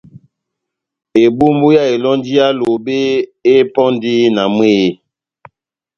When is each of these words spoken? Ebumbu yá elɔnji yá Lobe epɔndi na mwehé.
Ebumbu 1.23 1.67
yá 1.75 1.83
elɔnji 1.93 2.31
yá 2.39 2.47
Lobe 2.59 2.97
epɔndi 3.55 4.13
na 4.35 4.43
mwehé. 4.55 4.87